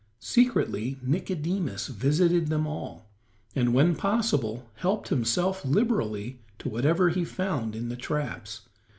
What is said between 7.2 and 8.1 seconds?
found in the